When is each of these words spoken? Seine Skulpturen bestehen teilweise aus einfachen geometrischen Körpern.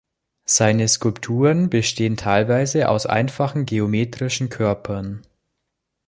Seine 0.47 0.87
Skulpturen 0.87 1.69
bestehen 1.69 2.17
teilweise 2.17 2.89
aus 2.89 3.05
einfachen 3.05 3.67
geometrischen 3.67 4.49
Körpern. 4.49 5.21